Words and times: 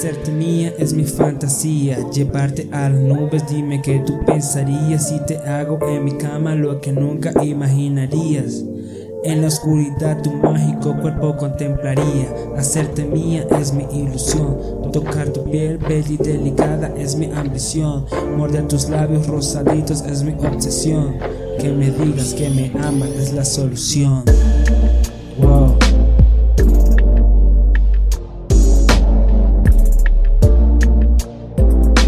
Hacerte 0.00 0.32
mía 0.32 0.72
es 0.78 0.94
mi 0.94 1.04
fantasía, 1.04 1.98
llevarte 2.08 2.66
a 2.72 2.88
las 2.88 2.98
nubes, 2.98 3.42
dime 3.50 3.82
que 3.82 3.98
tú 3.98 4.18
pensarías. 4.24 5.10
Si 5.10 5.18
te 5.26 5.36
hago 5.36 5.78
en 5.90 6.06
mi 6.06 6.12
cama 6.12 6.54
lo 6.54 6.80
que 6.80 6.90
nunca 6.90 7.34
imaginarías. 7.44 8.64
En 9.24 9.42
la 9.42 9.48
oscuridad 9.48 10.22
tu 10.22 10.32
mágico 10.32 10.96
cuerpo 11.02 11.36
contemplaría, 11.36 12.34
hacerte 12.56 13.04
mía 13.04 13.46
es 13.60 13.74
mi 13.74 13.84
ilusión, 13.92 14.56
tocar 14.90 15.28
tu 15.34 15.44
piel 15.50 15.76
bella 15.76 16.10
y 16.10 16.16
delicada 16.16 16.94
es 16.96 17.16
mi 17.16 17.26
ambición, 17.26 18.06
morder 18.38 18.68
tus 18.68 18.88
labios 18.88 19.26
rosaditos 19.26 20.00
es 20.00 20.22
mi 20.22 20.32
obsesión, 20.32 21.16
que 21.60 21.68
me 21.68 21.90
digas 21.90 22.32
que 22.32 22.48
me 22.48 22.72
amas 22.82 23.10
es 23.10 23.34
la 23.34 23.44
solución. 23.44 24.24